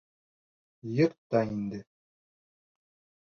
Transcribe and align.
Йырта 0.95 1.41
инде! 1.49 1.83